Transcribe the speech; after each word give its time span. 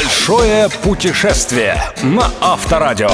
Большое 0.00 0.70
путешествие 0.82 1.78
на 2.02 2.30
Авторадио. 2.40 3.10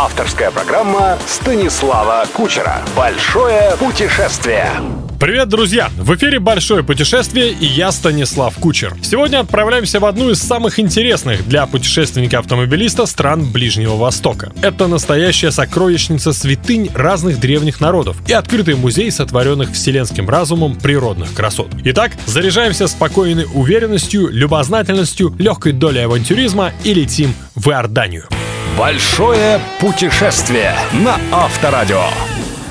Авторская 0.00 0.52
программа 0.52 1.18
Станислава 1.26 2.26
Кучера. 2.32 2.76
Большое 2.94 3.72
путешествие. 3.80 4.70
Привет, 5.18 5.48
друзья! 5.48 5.90
В 5.96 6.14
эфире 6.14 6.38
«Большое 6.38 6.84
путешествие» 6.84 7.50
и 7.50 7.66
я 7.66 7.90
Станислав 7.90 8.54
Кучер. 8.54 8.94
Сегодня 9.02 9.40
отправляемся 9.40 9.98
в 9.98 10.04
одну 10.04 10.30
из 10.30 10.38
самых 10.40 10.78
интересных 10.78 11.48
для 11.48 11.66
путешественника-автомобилиста 11.66 13.04
стран 13.04 13.44
Ближнего 13.44 13.96
Востока. 13.96 14.52
Это 14.62 14.86
настоящая 14.86 15.50
сокровищница 15.50 16.32
святынь 16.32 16.88
разных 16.94 17.40
древних 17.40 17.80
народов 17.80 18.16
и 18.28 18.32
открытый 18.32 18.76
музей 18.76 19.10
сотворенных 19.10 19.72
вселенским 19.72 20.28
разумом 20.30 20.76
природных 20.76 21.34
красот. 21.34 21.70
Итак, 21.82 22.12
заряжаемся 22.26 22.86
спокойной 22.86 23.48
уверенностью, 23.52 24.28
любознательностью, 24.28 25.34
легкой 25.36 25.72
долей 25.72 26.02
авантюризма 26.02 26.72
и 26.84 26.94
летим 26.94 27.34
в 27.56 27.68
Иорданию. 27.70 28.26
Большое 28.78 29.60
путешествие 29.80 30.76
на 30.92 31.18
Авторадио. 31.32 32.04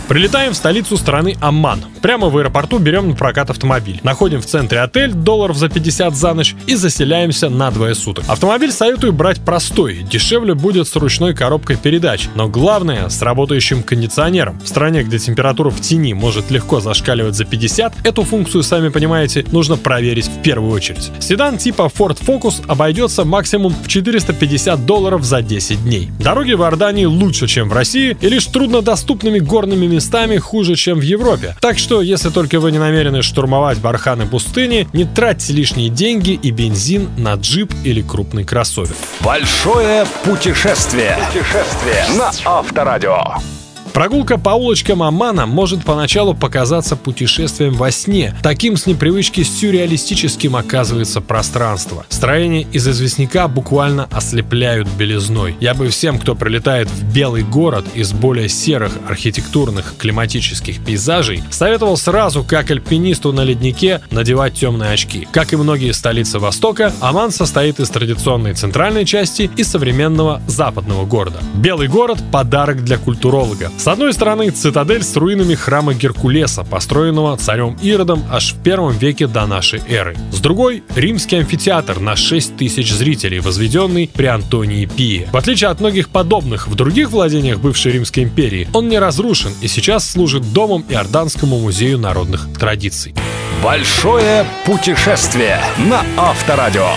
Прилетаем 0.07 0.53
в 0.53 0.55
столицу 0.55 0.95
страны 0.95 1.35
Амман. 1.41 1.81
Прямо 2.01 2.29
в 2.29 2.37
аэропорту 2.37 2.77
берем 2.79 3.09
на 3.09 3.15
прокат 3.15 3.49
автомобиль. 3.49 3.99
Находим 4.03 4.41
в 4.41 4.45
центре 4.45 4.79
отель, 4.79 5.11
долларов 5.11 5.57
за 5.57 5.67
50 5.67 6.15
за 6.15 6.33
ночь 6.33 6.55
и 6.65 6.75
заселяемся 6.75 7.49
на 7.49 7.71
двое 7.71 7.93
суток. 7.93 8.23
Автомобиль 8.29 8.71
советую 8.71 9.11
брать 9.11 9.41
простой, 9.41 9.97
дешевле 10.09 10.53
будет 10.53 10.87
с 10.87 10.95
ручной 10.95 11.35
коробкой 11.35 11.75
передач, 11.75 12.29
но 12.35 12.47
главное 12.47 13.09
с 13.09 13.21
работающим 13.21 13.83
кондиционером. 13.83 14.59
В 14.61 14.67
стране, 14.69 15.03
где 15.03 15.19
температура 15.19 15.69
в 15.69 15.81
тени 15.81 16.13
может 16.13 16.51
легко 16.51 16.79
зашкаливать 16.79 17.35
за 17.35 17.43
50, 17.43 18.05
эту 18.05 18.23
функцию, 18.23 18.63
сами 18.63 18.87
понимаете, 18.87 19.45
нужно 19.51 19.75
проверить 19.75 20.27
в 20.27 20.41
первую 20.41 20.71
очередь. 20.71 21.11
Седан 21.19 21.57
типа 21.57 21.91
Ford 21.93 22.17
Focus 22.25 22.63
обойдется 22.67 23.25
максимум 23.25 23.75
в 23.83 23.89
450 23.89 24.85
долларов 24.85 25.23
за 25.23 25.41
10 25.41 25.83
дней. 25.83 26.09
Дороги 26.19 26.53
в 26.53 26.61
Иордании 26.61 27.05
лучше, 27.05 27.47
чем 27.47 27.67
в 27.67 27.73
России, 27.73 28.15
и 28.21 28.29
лишь 28.29 28.45
труднодоступными 28.45 29.39
горными 29.39 29.96
местами 29.97 30.37
хуже, 30.37 30.75
чем 30.75 30.99
в 30.99 31.01
Европе. 31.01 31.55
Так 31.59 31.79
что, 31.79 32.01
если 32.01 32.29
только 32.29 32.59
вы 32.59 32.71
не 32.71 32.77
намерены 32.77 33.23
штурмовать 33.23 33.79
барханы 33.79 34.27
пустыни, 34.27 34.87
не 34.93 35.05
тратьте 35.05 35.53
лишние 35.53 35.89
деньги 35.89 36.31
и 36.31 36.51
бензин 36.51 37.09
на 37.17 37.33
джип 37.33 37.73
или 37.83 38.01
крупный 38.01 38.43
кроссовер. 38.43 38.95
Большое 39.21 40.05
путешествие. 40.23 41.17
Путешествие 41.31 42.05
на 42.15 42.31
Авторадио. 42.45 43.23
Прогулка 43.97 44.37
по 44.37 44.51
улочкам 44.51 45.01
Аммана 45.01 45.47
может 45.47 45.83
поначалу 45.83 46.35
показаться 46.35 46.95
путешествием 46.95 47.73
во 47.73 47.89
сне. 47.89 48.35
Таким 48.43 48.77
с 48.77 48.85
непривычки 48.85 49.41
сюрреалистическим 49.41 50.55
оказывается 50.55 51.19
пространство. 51.19 52.05
Строения 52.07 52.67
из 52.71 52.87
известняка 52.87 53.47
буквально 53.47 54.07
ослепляют 54.11 54.87
белизной. 54.87 55.55
Я 55.59 55.73
бы 55.73 55.89
всем, 55.89 56.19
кто 56.19 56.35
прилетает 56.35 56.87
в 56.91 57.11
белый 57.11 57.41
город 57.41 57.85
из 57.95 58.13
более 58.13 58.49
серых 58.49 58.91
архитектурных 59.09 59.95
климатических 59.97 60.79
пейзажей, 60.85 61.41
советовал 61.49 61.97
сразу, 61.97 62.43
как 62.43 62.69
альпинисту 62.69 63.33
на 63.33 63.43
леднике, 63.43 64.01
надевать 64.11 64.53
темные 64.53 64.91
очки. 64.91 65.27
Как 65.31 65.53
и 65.53 65.55
многие 65.55 65.91
столицы 65.93 66.37
Востока, 66.37 66.93
Аман 66.99 67.31
состоит 67.31 67.79
из 67.79 67.89
традиционной 67.89 68.53
центральной 68.53 69.05
части 69.05 69.49
и 69.57 69.63
современного 69.63 70.39
западного 70.45 71.07
города. 71.07 71.39
Белый 71.55 71.87
город– 71.87 72.19
подарок 72.31 72.83
для 72.83 72.99
культуролога. 72.99 73.71
С 73.87 73.89
одной 73.89 74.11
стороны, 74.11 74.49
цитадель 74.49 75.01
с 75.01 75.15
руинами 75.15 75.55
храма 75.55 75.93
Геркулеса, 75.93 76.65
построенного 76.65 77.37
царем 77.37 77.77
Иродом 77.81 78.21
аж 78.29 78.51
в 78.51 78.61
первом 78.61 78.91
веке 78.97 79.27
до 79.27 79.45
нашей 79.45 79.81
эры. 79.87 80.13
С 80.33 80.41
другой– 80.41 80.83
римский 80.97 81.37
амфитеатр 81.37 82.01
на 82.01 82.17
6 82.17 82.57
тысяч 82.57 82.91
зрителей, 82.91 83.39
возведенный 83.39 84.11
при 84.13 84.25
Антонии 84.25 84.85
Пии. 84.87 85.29
В 85.31 85.37
отличие 85.37 85.69
от 85.69 85.79
многих 85.79 86.09
подобных 86.09 86.67
в 86.67 86.75
других 86.75 87.11
владениях 87.11 87.59
бывшей 87.59 87.93
Римской 87.93 88.23
империи, 88.23 88.67
он 88.73 88.89
не 88.89 88.99
разрушен 88.99 89.53
и 89.61 89.69
сейчас 89.69 90.11
служит 90.11 90.51
домом 90.51 90.83
Иорданскому 90.89 91.57
музею 91.57 91.97
народных 91.97 92.45
традиций. 92.59 93.15
Большое 93.63 94.45
путешествие 94.65 95.61
на 95.89 96.03
Авторадио. 96.17 96.89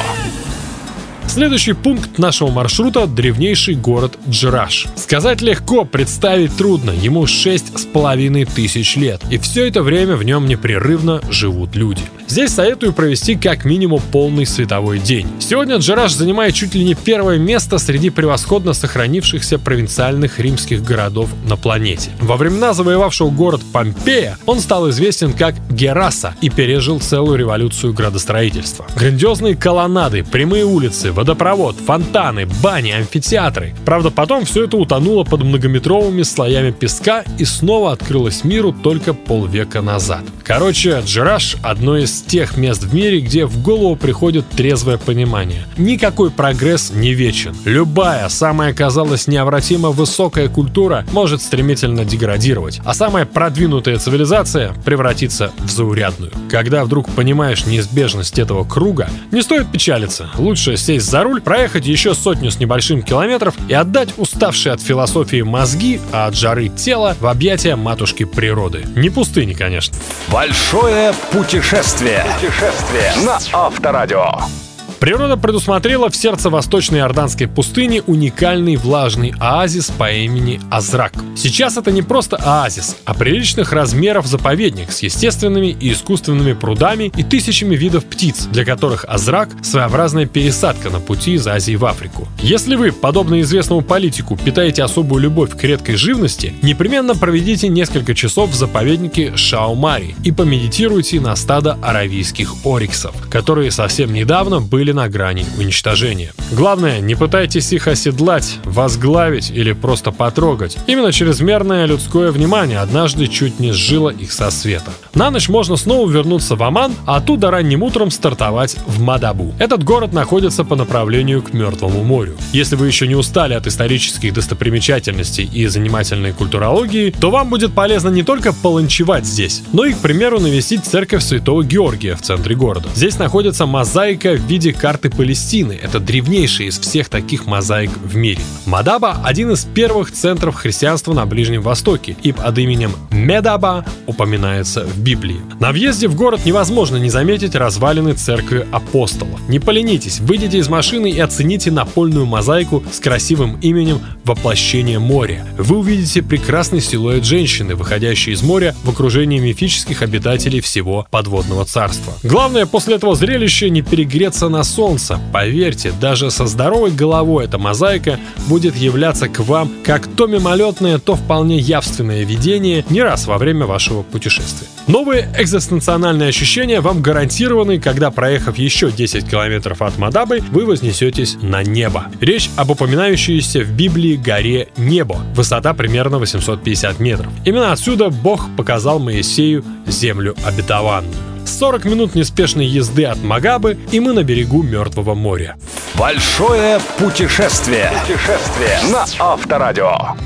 Следующий 1.30 1.74
пункт 1.74 2.18
нашего 2.18 2.50
маршрута– 2.50 3.06
древнейший 3.06 3.76
город 3.76 4.18
Джираш. 4.28 4.88
Сказать 4.96 5.42
легко, 5.42 5.84
представить 5.84 6.56
трудно, 6.56 6.91
ему 6.91 7.24
шесть 7.28 7.78
с 7.78 7.84
половиной 7.84 8.46
тысяч 8.46 8.96
лет. 8.96 9.22
И 9.30 9.38
все 9.38 9.68
это 9.68 9.84
время 9.84 10.16
в 10.16 10.24
нем 10.24 10.46
непрерывно 10.46 11.20
живут 11.30 11.76
люди. 11.76 12.02
Здесь 12.26 12.50
советую 12.50 12.92
провести 12.92 13.36
как 13.36 13.64
минимум 13.64 14.00
полный 14.10 14.44
световой 14.44 14.98
день. 14.98 15.28
Сегодня 15.38 15.76
Джираш 15.76 16.12
занимает 16.12 16.54
чуть 16.54 16.74
ли 16.74 16.84
не 16.84 16.94
первое 16.94 17.38
место 17.38 17.78
среди 17.78 18.10
превосходно 18.10 18.72
сохранившихся 18.72 19.60
провинциальных 19.60 20.41
римских 20.41 20.82
городов 20.82 21.30
на 21.48 21.56
планете. 21.56 22.10
Во 22.20 22.36
времена 22.36 22.72
завоевавшего 22.72 23.30
город 23.30 23.60
Помпея 23.72 24.36
он 24.47 24.58
стал 24.58 24.91
известен 24.91 25.32
как 25.32 25.54
Гераса 25.70 26.34
и 26.41 26.50
пережил 26.50 26.98
целую 26.98 27.38
революцию 27.38 27.94
градостроительства. 27.94 28.86
Грандиозные 28.97 29.54
колоннады, 29.54 30.24
прямые 30.24 30.64
улицы, 30.64 31.12
водопровод, 31.20 31.76
фонтаны, 31.76 32.47
бани, 32.62 32.92
амфитеатры. 32.92 33.75
Правда, 33.84 34.10
потом 34.10 34.47
все 34.47 34.64
это 34.64 34.78
утонуло 34.78 35.22
под 35.22 35.42
многометровыми 35.42 36.22
слоями 36.22 36.70
песка 36.70 37.25
и 37.38 37.44
снова 37.44 37.92
открылось 37.92 38.42
миру 38.42 38.72
только 38.72 39.12
полвека 39.12 39.82
назад. 39.82 40.22
Короче, 40.42 41.03
Джираш– 41.04 41.59
одно 41.62 41.98
из 41.98 42.22
тех 42.22 42.56
мест 42.56 42.82
в 42.82 42.94
мире, 42.94 43.20
где 43.20 43.44
в 43.44 43.62
голову 43.62 43.97
приходит 43.97 44.48
трезвое 44.48 44.97
понимание. 44.97 45.66
Никакой 45.76 46.30
прогресс 46.30 46.91
не 46.91 47.12
вечен. 47.12 47.54
Любая, 47.66 48.28
самая, 48.30 48.72
казалось, 48.72 49.26
необратимо 49.26 49.91
высокая 49.91 50.48
культура 50.48 51.04
может 51.12 51.42
стремительно 51.42 52.06
деградировать, 52.06 52.80
а 52.84 52.94
самая 52.94 53.26
продвинутая 53.26 53.98
цивилизация 53.98 54.72
превратиться 54.86 55.53
в 55.59 55.70
заурядную. 55.70 56.32
Когда 56.50 56.84
вдруг 56.84 57.10
понимаешь 57.10 57.66
неизбежность 57.66 58.38
этого 58.38 58.64
круга, 58.64 59.10
не 59.30 59.42
стоит 59.42 59.70
печалиться. 59.70 60.30
Лучше 60.38 60.78
сесть 60.78 60.99
за 61.04 61.22
руль, 61.22 61.40
проехать 61.40 61.86
еще 61.86 62.14
сотню 62.14 62.50
с 62.50 62.58
небольшим 62.58 63.02
километров 63.02 63.54
и 63.68 63.74
отдать 63.74 64.14
уставшие 64.16 64.72
от 64.72 64.80
философии 64.80 65.42
мозги, 65.42 66.00
а 66.12 66.26
от 66.26 66.36
жары 66.36 66.68
тело 66.68 67.16
в 67.20 67.26
объятия 67.26 67.76
матушки 67.76 68.24
природы. 68.24 68.86
Не 68.96 69.10
пустыни, 69.10 69.52
конечно. 69.52 69.96
Большое 70.28 71.12
путешествие. 71.32 72.24
Путешествие 72.40 73.12
на 73.24 73.38
Авторадио. 73.52 74.69
Природа 75.00 75.38
предусмотрела 75.38 76.10
в 76.10 76.14
сердце 76.14 76.50
восточной 76.50 76.98
Иорданской 76.98 77.48
пустыни 77.48 78.02
уникальный 78.06 78.76
влажный 78.76 79.32
оазис 79.40 79.86
по 79.86 80.12
имени 80.12 80.60
Азрак. 80.70 81.14
Сейчас 81.34 81.78
это 81.78 81.90
не 81.90 82.02
просто 82.02 82.36
оазис, 82.36 82.98
а 83.06 83.14
приличных 83.14 83.72
размеров 83.72 84.26
заповедник 84.26 84.92
с 84.92 85.02
естественными 85.02 85.68
и 85.68 85.92
искусственными 85.92 86.52
прудами 86.52 87.10
и 87.16 87.22
тысячами 87.22 87.76
видов 87.76 88.04
птиц, 88.04 88.46
для 88.52 88.66
которых 88.66 89.06
Азрак– 89.08 89.48
своеобразная 89.62 90.26
пересадка 90.26 90.90
на 90.90 91.00
пути 91.00 91.32
из 91.32 91.46
Азии 91.46 91.76
в 91.76 91.86
Африку. 91.86 92.28
Если 92.42 92.76
вы, 92.76 92.92
подобно 92.92 93.40
известному 93.40 93.80
политику, 93.80 94.36
питаете 94.36 94.82
особую 94.82 95.22
любовь 95.22 95.56
к 95.56 95.64
редкой 95.64 95.96
живности, 95.96 96.52
непременно 96.60 97.14
проведите 97.14 97.68
несколько 97.68 98.14
часов 98.14 98.50
в 98.50 98.54
заповеднике 98.54 99.34
Шаумари 99.34 100.14
и 100.24 100.30
помедитируйте 100.30 101.20
на 101.20 101.34
стадо 101.36 101.78
аравийских 101.80 102.66
ориксов, 102.66 103.14
которые 103.30 103.70
совсем 103.70 104.12
недавно 104.12 104.60
были 104.60 104.89
были 104.90 104.92
на 104.92 105.08
грани 105.08 105.46
уничтожения. 105.58 106.32
Главное, 106.52 107.00
не 107.00 107.14
пытайтесь 107.14 107.72
их 107.72 107.86
оседлать, 107.86 108.58
возглавить 108.64 109.50
или 109.50 109.72
просто 109.72 110.10
потрогать. 110.10 110.76
Именно 110.86 111.12
чрезмерное 111.12 111.86
людское 111.86 112.32
внимание 112.32 112.80
однажды 112.80 113.28
чуть 113.28 113.60
не 113.60 113.72
сжило 113.72 114.10
их 114.10 114.32
со 114.32 114.50
света. 114.50 114.90
На 115.14 115.30
ночь 115.30 115.48
можно 115.48 115.76
снова 115.76 116.10
вернуться 116.10 116.56
в 116.56 116.62
Оман, 116.62 116.92
а 117.06 117.16
оттуда 117.16 117.50
ранним 117.50 117.82
утром 117.82 118.10
стартовать 118.10 118.76
в 118.86 119.00
Мадабу. 119.00 119.54
Этот 119.58 119.84
город 119.84 120.12
находится 120.12 120.64
по 120.64 120.76
направлению 120.76 121.42
к 121.42 121.52
Мертвому 121.52 122.03
морю. 122.03 122.36
Если 122.53 122.76
вы 122.76 122.88
еще 122.88 123.06
не 123.06 123.15
устали 123.15 123.54
от 123.54 123.66
исторических 123.66 124.32
достопримечательностей 124.34 125.44
и 125.44 125.66
занимательной 125.66 126.32
культурологии, 126.32 127.10
то 127.10 127.30
вам 127.30 127.48
будет 127.48 127.72
полезно 127.74 128.09
не 128.09 128.22
только 128.22 128.53
полончевать 128.53 129.24
здесь, 129.24 129.62
но 129.72 129.84
и, 129.84 129.92
к 129.92 129.98
примеру, 129.98 130.41
навестить 130.41 130.84
церковь 130.84 131.22
Святого 131.22 131.62
Георгия 131.62 132.16
в 132.16 132.22
центре 132.22 132.56
города. 132.56 132.88
Здесь 132.94 133.18
находится 133.18 133.66
мозаика 133.66 134.32
в 134.32 134.47
виде 134.47 134.72
карты 134.80 135.10
Палестины. 135.10 135.78
Это 135.80 136.00
древнейшая 136.00 136.68
из 136.68 136.78
всех 136.78 137.10
таких 137.10 137.44
мозаик 137.44 137.91
в 138.03 138.16
мире. 138.16 138.41
Мадаба– 138.65 139.21
один 139.24 139.50
из 139.50 139.66
первых 139.66 140.10
центров 140.10 140.54
христианства 140.54 141.12
на 141.12 141.27
Ближнем 141.27 141.60
Востоке 141.60 142.16
и 142.22 142.32
под 142.32 142.56
именем 142.56 142.92
Медаба 143.10 143.84
упоминается 144.06 144.86
в 144.86 144.98
Библии. 144.98 145.41
На 145.60 145.72
въезде 145.72 146.09
в 146.09 146.15
город 146.15 146.47
невозможно 146.47 146.97
не 146.97 147.10
заметить 147.10 147.54
развалины 147.54 148.15
церкви 148.15 148.66
апостолов. 148.72 149.38
Не 149.50 149.59
поленитесь, 149.59 150.21
выйдите 150.21 150.56
из 150.56 150.68
машины 150.71 151.10
и 151.10 151.21
оцените 151.21 151.71
напольную 151.71 152.24
мозаику 152.24 152.82
с 152.91 153.00
красивым 153.00 153.59
именем 153.60 154.00
«Воплощение 154.24 154.98
моря». 154.98 155.44
Вы 155.59 155.77
увидите 155.77 156.22
прекрасный 156.22 156.80
силуэт 156.80 157.24
женщины, 157.24 157.74
выходящей 157.74 158.32
из 158.32 158.42
моря 158.42 158.74
в 158.84 158.88
окружении 158.88 159.41
мифических 159.41 160.00
обитателей 160.00 160.60
всего 160.60 161.06
подводного 161.10 161.66
царства. 161.66 162.15
Главное 162.22 162.65
после 162.65 162.94
этого 162.94 163.15
зрелища 163.15 163.68
не 163.68 163.82
перегреться 163.82 164.48
на 164.48 164.65
солнца. 164.70 165.20
Поверьте, 165.32 165.92
даже 166.00 166.30
со 166.30 166.46
здоровой 166.46 166.90
головой 166.90 167.44
эта 167.44 167.58
мозаика 167.58 168.18
будет 168.48 168.76
являться 168.76 169.28
к 169.28 169.40
вам 169.40 169.70
как 169.84 170.06
то 170.06 170.26
мимолетное, 170.26 170.98
то 170.98 171.16
вполне 171.16 171.58
явственное 171.58 172.24
видение 172.24 172.84
не 172.88 173.02
раз 173.02 173.26
во 173.26 173.38
время 173.38 173.66
вашего 173.66 174.02
путешествия. 174.02 174.68
Новые 174.86 175.28
экзистенциональные 175.38 176.28
ощущения 176.30 176.80
вам 176.80 177.02
гарантированы, 177.02 177.78
когда, 177.78 178.10
проехав 178.10 178.58
еще 178.58 178.90
10 178.90 179.28
километров 179.28 179.82
от 179.82 179.98
Мадабы, 179.98 180.40
вы 180.50 180.64
вознесетесь 180.64 181.36
на 181.42 181.62
небо. 181.62 182.06
Речь 182.20 182.50
об 182.56 182.70
упоминающейся 182.70 183.60
в 183.60 183.72
Библии 183.72 184.16
горе 184.16 184.68
Небо. 184.76 185.18
Высота 185.34 185.74
примерно 185.74 186.18
850 186.18 186.98
метров. 187.00 187.28
Именно 187.44 187.72
отсюда 187.72 188.08
Бог 188.10 188.48
показал 188.56 188.98
Моисею 188.98 189.64
землю 189.86 190.34
обетованную. 190.44 191.29
40 191.47 191.84
минут 191.84 192.15
неспешной 192.15 192.66
езды 192.66 193.04
от 193.04 193.22
Магабы, 193.22 193.78
и 193.92 194.01
мы 194.01 194.13
на 194.13 194.22
берегу 194.22 194.63
Мертвого 194.63 195.15
моря. 195.15 195.57
Большое 195.95 196.81
путешествие. 196.98 197.91
Путешествие 198.03 198.78
на 198.92 199.04
Авторадио. 199.19 200.16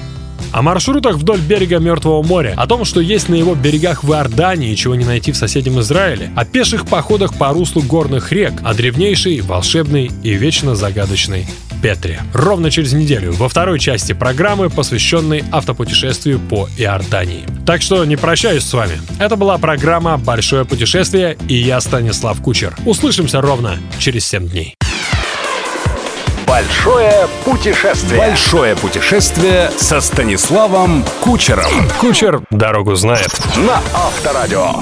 О 0.52 0.62
маршрутах 0.62 1.16
вдоль 1.16 1.40
берега 1.40 1.80
Мертвого 1.80 2.22
моря, 2.22 2.54
о 2.56 2.68
том, 2.68 2.84
что 2.84 3.00
есть 3.00 3.28
на 3.28 3.34
его 3.34 3.56
берегах 3.56 4.04
в 4.04 4.12
Иордании 4.12 4.76
чего 4.76 4.94
не 4.94 5.04
найти 5.04 5.32
в 5.32 5.36
соседнем 5.36 5.80
Израиле, 5.80 6.30
о 6.36 6.44
пеших 6.44 6.86
походах 6.86 7.36
по 7.36 7.48
руслу 7.48 7.82
горных 7.82 8.30
рек, 8.30 8.52
о 8.62 8.72
древнейшей, 8.72 9.40
волшебной 9.40 10.12
и 10.22 10.34
вечно 10.34 10.76
загадочной 10.76 11.46
Петре. 11.84 12.22
Ровно 12.32 12.70
через 12.70 12.94
неделю 12.94 13.34
во 13.34 13.46
второй 13.46 13.78
части 13.78 14.14
программы, 14.14 14.70
посвященной 14.70 15.44
автопутешествию 15.52 16.40
по 16.40 16.66
Иордании. 16.78 17.44
Так 17.66 17.82
что 17.82 18.02
не 18.06 18.16
прощаюсь 18.16 18.64
с 18.64 18.72
вами. 18.72 18.98
Это 19.18 19.36
была 19.36 19.58
программа 19.58 20.16
«Большое 20.16 20.64
путешествие» 20.64 21.36
и 21.46 21.56
я 21.56 21.78
Станислав 21.82 22.40
Кучер. 22.40 22.74
Услышимся 22.86 23.42
ровно 23.42 23.76
через 23.98 24.24
7 24.24 24.48
дней. 24.48 24.74
Большое 26.46 27.28
путешествие. 27.44 28.18
Большое 28.18 28.76
путешествие 28.76 29.70
со 29.76 30.00
Станиславом 30.00 31.04
Кучером. 31.20 31.66
Кучер 32.00 32.40
дорогу 32.50 32.94
знает. 32.94 33.28
На 33.56 33.82
Авторадио. 33.92 34.72